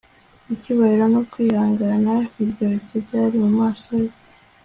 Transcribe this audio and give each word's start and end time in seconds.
Icyubahiro 0.53 1.05
no 1.13 1.21
kwihangana 1.31 2.13
biryoshye 2.35 2.95
byari 3.05 3.35
mumaso 3.43 3.89
ye 4.03 4.11